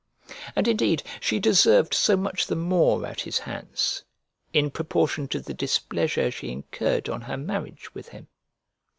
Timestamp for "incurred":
6.51-7.07